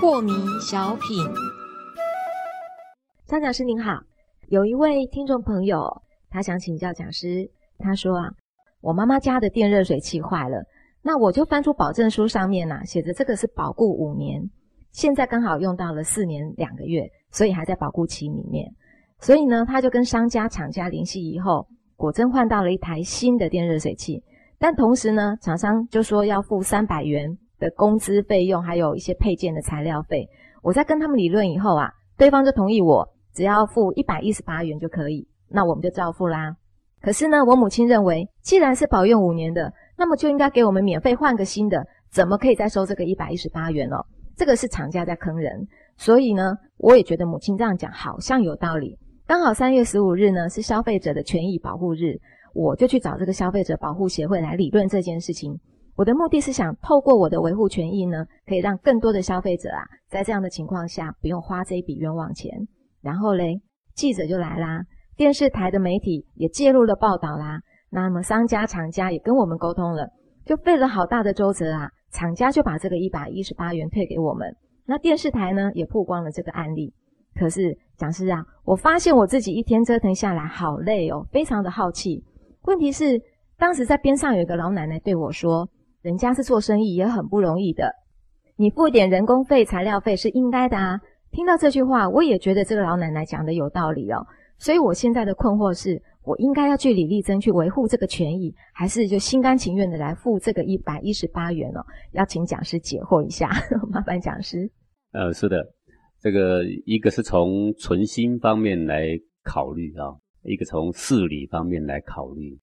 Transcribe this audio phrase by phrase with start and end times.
[0.00, 1.24] 破迷小品，
[3.26, 4.00] 张讲师您好，
[4.48, 8.30] 有一位听众朋友，他想请教讲师，他说啊，
[8.80, 10.64] 我妈妈家的电热水器坏了，
[11.02, 14.42] 那我就翻出保证书上面呐，写着这个是保固五年，
[14.90, 18.68] 现在刚好用到了四年两个月，所以还在保固期里面，
[19.20, 24.22] 所以呢，他就跟商家厂家联系以后，果真换到了一台新的电热水器，
[24.58, 27.36] 但同时呢，厂商就说要付三百元。
[27.60, 30.28] 的工资费用，还有一些配件的材料费，
[30.62, 33.04] 我在跟他们理论以后啊，对方就同意我
[33.34, 36.54] 只要付一百一十八元就可以，那我们就照付啦。
[37.02, 44.06] 可是呢，我母亲认为，既然是保用五年的，那么就应该给我们免费换个新的，怎么可以再收这个一百一十八元哦？
[44.36, 45.66] 这个是厂家在坑人，
[45.96, 48.96] 所以呢，我也觉得母亲这样讲好像有道理。
[49.28, 52.16] 刚好三月十五日呢是消费者的权益保护日，
[52.54, 55.54] 我就去找这个消费者保护协会来理论这件事情。
[55.96, 62.50] 我的目的是想透过我的维护权益呢，可以让更多的消费者啊，在这样的情况下不用花这一笔冤枉钱。
[63.02, 63.60] 然后嘞，
[63.94, 64.80] 记者就来啦，
[65.14, 67.60] 电视台的媒体也介入了报道啦。
[67.90, 70.08] 那么商家、厂家也跟我们沟通了，
[70.46, 71.90] 就费了好大的周折啊。
[72.12, 74.56] 厂家就把这个一百一十八元退给我们。
[74.86, 76.94] 那电视台呢，也曝光了这个案例。
[77.38, 82.24] 可是讲师啊，我发现我自己一天折腾下来好累哦，非常的耗气。
[82.62, 83.20] 问题是，
[83.56, 85.68] 当时在边上有一个老奶奶对我说。
[86.00, 87.92] 人家是做生意，也很不容易的。
[88.56, 90.98] 你付点人工费、材料费是应该的啊。
[91.32, 94.24] 听到这句话，我也觉得这个老奶奶讲的有道理哦。
[94.58, 101.84] 所以我现在的困惑是，我应该要据理力争去维护这个权益，还是就心甘情愿的来付这个一百一十八元哦？
[102.12, 103.50] 要请讲师解惑一下，
[103.90, 104.70] 麻烦讲师。
[105.12, 105.56] 呃，是的，
[106.20, 112.58] 这个一个是从存心方面来考虑啊，一个从事理方面来考虑。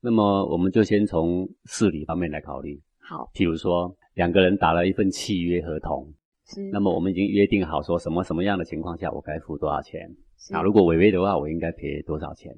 [0.00, 2.80] 那么我们就先从事理方面来考虑。
[3.00, 6.12] 好，譬如说两个人打了一份契约合同，
[6.46, 6.60] 是。
[6.70, 10.08] 那么我们已经约定好说什么什么样的情况下我该付多少钱，
[10.52, 12.54] 啊，如果违约的话我应该赔多少钱。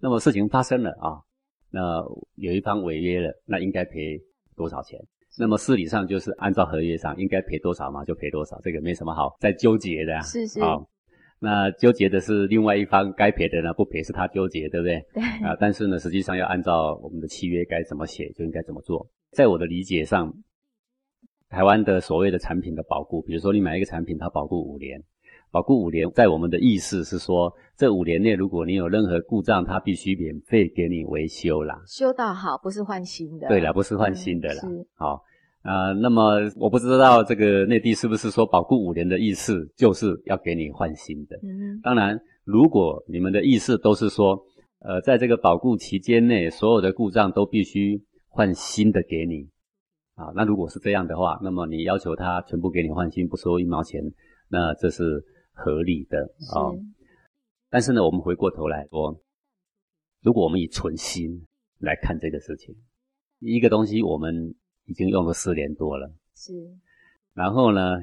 [0.00, 1.20] 那么事情发生了啊，
[1.70, 2.02] 那
[2.36, 4.20] 有一方违约了，那应该赔
[4.56, 4.98] 多少钱？
[5.38, 10.20] 那么事理上就是按照合约上应该赔多少嘛，就赔多少，这个没什么好再纠结的。
[10.22, 10.60] 是是。
[10.60, 10.78] 啊。
[11.42, 15.02] 那纠结的是另外一方该赔的呢，不赔是他纠结，对不对？
[15.14, 15.22] 对。
[15.46, 19.08] 啊，但是呢，实际上要按照我们的契约该怎么写，就应该怎么做。
[19.30, 20.34] 在我的理解上，
[21.48, 25.02] 台湾的所谓的产品的保固，比如说你买一个产品，它保固五年，
[25.50, 31.82] 保固五年，在我们的意思是说，这五年内如果你有任何故障，它必须免费给你维修啦。
[31.86, 33.48] 修到好，不是换新的。
[33.48, 34.62] 对了，不是换新的啦。
[34.94, 35.22] 好。
[35.62, 41.36] 啊，那么我不知道这个内地是不是说保固五年的意思就是要给你换新的？
[41.42, 44.42] 嗯，当然，如果你们的意思都是说，
[44.78, 49.50] 呃，在这个保固期间内，所有的故障都必须换新的给你，
[50.14, 54.02] 啊，那如果是这样的话，那么你要求他全部给你换新，不收一毛钱，
[54.48, 55.22] 那这是
[55.60, 56.18] 合理的
[56.54, 56.74] 啊。
[57.68, 59.20] 但是呢，我们回过头来说，
[60.22, 61.46] 如果我们以存心
[61.78, 62.74] 来看这个事情，
[63.38, 64.54] 一个东西我们。
[64.86, 66.52] 已经用了四年多了，是。
[67.32, 67.98] 然后呢，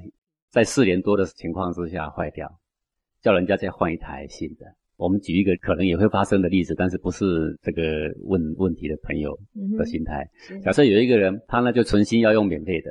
[0.51, 2.47] 在四年多的情况之下坏掉，
[3.19, 4.66] 叫人家再换一台新的。
[4.95, 7.81] 我们举一个可能也会发生的例子，但是不是这个
[8.24, 9.38] 问问题的朋友
[9.78, 10.25] 的心态。
[10.63, 12.89] 假设有一个人，他呢就存心要用免费的，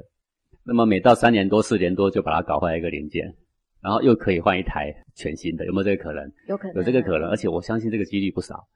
[0.63, 3.35] 那么每到三年多、四年多就把它搞坏一个零件。
[3.87, 6.29] 然后又可以换一台全新的，有没有这个可能？
[6.49, 8.67] 有可能，有这个可能，而且我相信这个几率不少。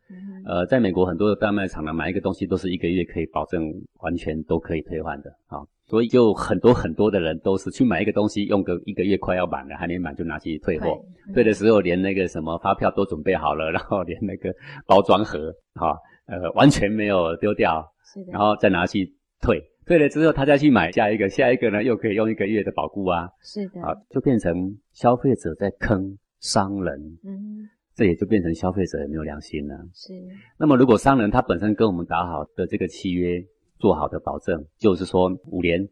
[0.46, 3.60] 呃，在美国很多的大卖场呢，买一个东西都是一个月可以保证
[4.02, 11.04] 完全都可以退换的啊，所以就很多很多的人都是去买一个东西，用个一个月快要满了，还没满就拿去退货，
[11.34, 14.54] 退的时候连那个什么发票都准备好了，然后连那个
[14.86, 17.84] 包装盒哈，呃，完全没有丢掉，
[18.30, 19.60] 然后再拿去退。
[19.90, 29.74] 退了之后，他再去买下一个，下一个呢又可以用一个月的保固啊，是的，啊，就变成消费者在坑商人，嗯，这也就变成消费者也没有良心了。
[29.92, 30.12] 是，
[30.56, 33.44] 那么如果商人他本身跟我们打好的这个契约
[33.80, 35.84] 做好的保证，就是说五年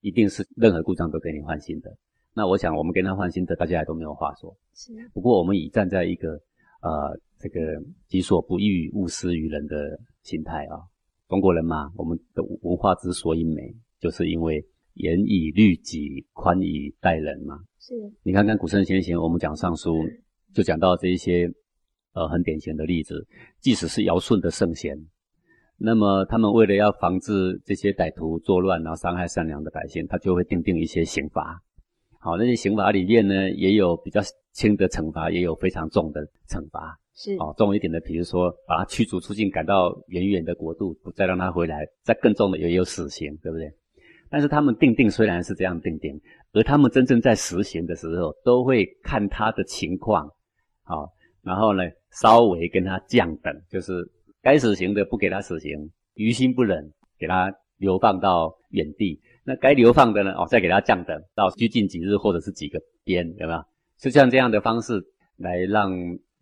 [0.00, 1.94] 一定是任何故障都给你换新的，
[2.32, 4.56] 那我想我们跟他换新的，大家也都没有话说。
[4.72, 6.30] 是，不过我们已站在一个
[6.80, 7.60] 呃这个
[8.08, 10.80] 己所不欲，勿施于人的心态啊。
[11.28, 17.58] 中国人嘛，我们的文化之所以美，就是因为严以律己，宽以待人嘛。
[17.80, 19.96] 是，你看看古圣先贤，我们讲尚书，
[20.52, 21.50] 就讲到这一些，
[22.12, 23.26] 呃，很典型的例子。
[23.60, 24.96] 即使是尧舜的圣贤，
[25.78, 31.62] 那么他们为了要防止这些歹徒作乱，然后伤害善良的百姓，他就会定定一些刑罚。
[32.20, 34.20] 好，那些刑罚里面呢，也有比较
[34.54, 36.98] 轻的惩罚，也有非常重的惩罚。
[37.16, 43.70] 是哦，重一点的，比如说把他驱逐出境，赶到远远的国度，不再让他回来；再更重的，也有死刑，对不对？
[44.30, 46.20] 但是他们定定虽然是这样定定，
[46.52, 50.28] 而他们真正在实行的时候，都会看他的情况，
[50.82, 51.08] 好，
[51.42, 53.92] 然后呢，稍微跟他降等，就是
[54.42, 63.64] 该死刑的不给他死刑，于心不忍，给他流放到远地；那该流放的呢，哦，再给他降等到拘禁几日或者是几个鞭，有没有？
[63.98, 65.04] 就像这样的方式
[65.36, 65.90] 来让。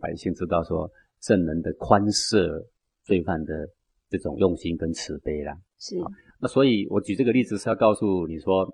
[0.03, 0.91] 百姓知道说
[1.21, 2.67] 圣人的宽赦
[3.05, 3.69] 罪犯的
[4.11, 5.95] 这种用心跟慈悲啦，是。
[6.41, 8.69] 那所以我举这个例子是要告诉你说，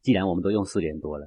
[0.00, 1.26] 既然我们都用四年多了，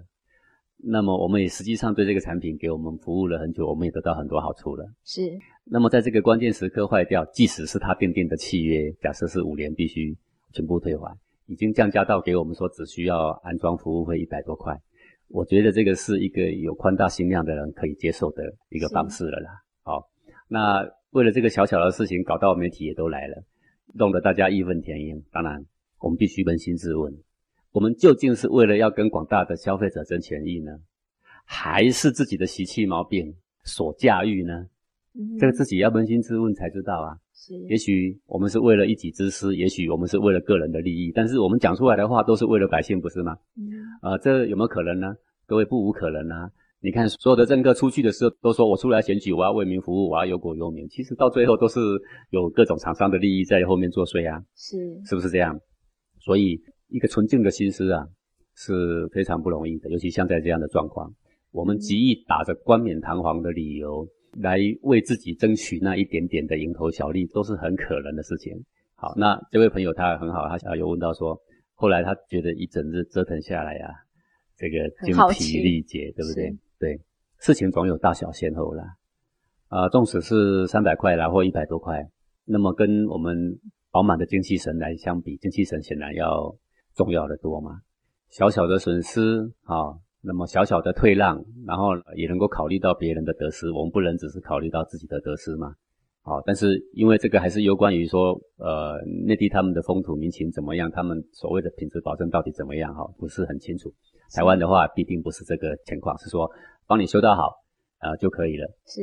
[0.78, 4.86] 那么我们也实际上对这个产品给我们服务了很久，我们也得到很多好处了。
[5.04, 5.38] 是。
[5.66, 10.16] 那么在这个关键时刻坏掉，即使是他订定的契约，假设是五年必须
[10.54, 11.14] 全部退还，
[11.48, 14.82] 已经降价到给我们说只需要安装服务费一百多块。
[15.30, 19.52] 我觉得这个是一个有宽大心量的人可以接受的一个方式了啦。
[19.84, 20.10] 好，
[20.48, 23.44] 那为了这个小小的事情，搞到媒体也都来了，
[23.94, 25.24] 弄得大家义愤填膺。
[25.32, 25.66] 当然，
[26.00, 27.14] 我们必须扪心自问：
[27.72, 30.72] 我们究竟是为了要跟广大的消费者争权益呢，
[31.46, 34.68] 还是自己的习气毛病所驾驭呢？
[35.40, 37.18] 这个自己要扪心自问才知道啊。
[37.34, 43.36] 是也许我们是为了一己之私，也许我们是为了个人的利益，但是我们讲出来的话都是为了百姓，不是吗？
[43.56, 43.64] 嗯，
[44.02, 45.14] 啊，这有没有可能呢？
[45.46, 46.50] 各位不无可能啊！
[46.82, 51.80] 你看所有的政客出去的时候都说我出来选举，我要为民服务，我要忧国忧民，其实到最后都是
[52.32, 55.58] 有各种厂商的利益在后面作祟啊，是是不是这样？
[56.20, 56.60] 所以
[56.90, 58.06] 一个纯净的心思啊
[58.56, 61.14] 是非常不容易的，尤其像在这样的状况，
[61.52, 64.08] 我们极易打着冠冕堂皇的理由。
[64.34, 68.54] 来为自己争取那一点点的蝇头小利，都是很可能的事情。
[68.96, 71.40] 好，那这位朋友他很好，他有问到说，
[71.76, 73.88] 后来他觉得一整日折腾下来呀，
[74.56, 76.58] 这个精疲力竭，对不对？
[76.80, 77.00] 对，
[77.40, 78.84] 事情总有大小先后啦。
[79.68, 82.08] 啊，纵使是三百块啦或一百多块，
[82.46, 83.60] 那么跟我们
[83.92, 86.56] 饱满的精气神来相比，精气神显然要
[86.96, 87.82] 重要的多嘛。
[88.30, 90.00] 小小的损失啊。
[90.28, 95.74] 那么小小的退让，然后也能够考虑到别人的得失，我们不能只是考虑到自己的得失嘛？
[96.22, 102.94] 好，但是因为这个还是有关于说，呃，内地他们的风土民情怎么样，他们所谓的品质保证到底怎么样？
[102.94, 103.90] 哈，不是很清楚。
[104.36, 106.52] 台湾的话，必定不是这个情况，是说
[106.86, 107.44] 帮你修到好
[108.00, 108.68] 啊就可以了。
[108.86, 109.02] 是，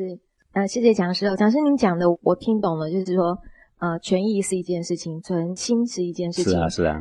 [0.53, 1.35] 呃，谢谢讲师。
[1.37, 3.38] 讲师您讲的我听懂了，就是说，
[3.79, 6.53] 呃，权益是一件事情，存心是一件事情。
[6.53, 7.00] 是啊，是啊。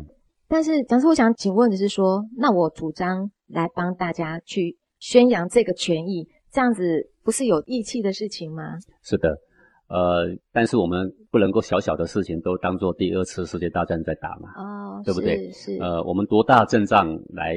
[0.53, 3.31] 但是讲师，我想请问的是说，那我主张。
[3.47, 8.63] 来帮大家去宣扬这个权益，这样子不是有义气的事情吗？
[9.03, 9.29] 是的，
[9.87, 15.51] 呃，但是我们不能够小小的事情都当做第二次世界大战在打嘛，哦，对不对？
[15.51, 17.55] 是，呃，我们多大阵仗来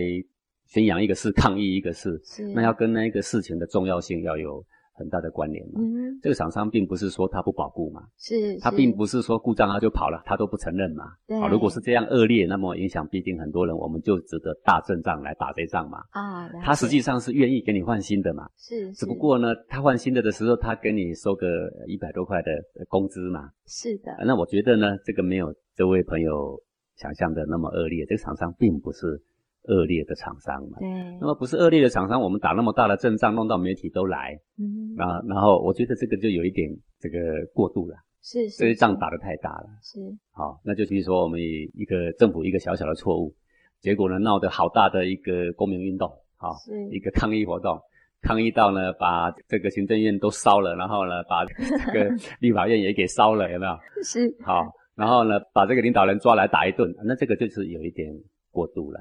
[0.66, 4.62] 宣扬一个事，抗议一个事，是，那要跟那个事情的重要性要有。
[4.96, 21.46] 很大的关联嘛，嗯，这个厂商并不是说他不保固嘛，是，他并不是说故障他就跑了，他都不承认嘛，对，如果是这样恶劣，那么影响必定很多人，我们就值得大阵仗来打这仗嘛，啊，他实际上是愿意给你换新的嘛，是，只不过呢，他换新的的时候，他给你收个
[21.86, 22.50] 一百多块的
[22.88, 26.58] 工资嘛，是的，那我觉得呢，这个没有这位朋友
[26.96, 29.22] 想象的那么恶劣，这个厂商并不是。
[29.68, 30.88] 恶劣的厂商嘛，对，
[31.20, 37.18] 那么不是恶劣的厂商，我们打那么大的阵仗，弄到媒体都来，嗯，啊，然后我觉得这个就有一点这个
[37.52, 40.00] 过度了，是，这些仗打得太大了，是，
[40.32, 43.34] 好，那就比如说我们一个政府一个小小的错误，
[43.80, 46.88] 结果呢闹得好大的一个公民运动，好，是。
[46.90, 47.78] 一个抗议活动，
[48.22, 51.54] 抗议到呢把这个行政院都烧了，然后呢把这
[51.92, 52.08] 个
[52.40, 53.72] 立法院也给烧了，有没有？
[54.04, 54.62] 是，好，
[54.94, 58.12] 然后呢把这个领导人抓来打一顿，那这个就是有一点
[58.50, 59.00] 过度了。